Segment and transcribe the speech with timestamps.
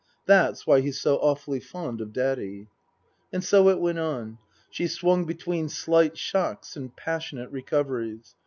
[0.25, 2.69] "That's why he's so awfully fond of Daddy."
[3.31, 4.39] And so it went on.
[4.71, 8.33] She swung between slight shocks and passionate recoveries.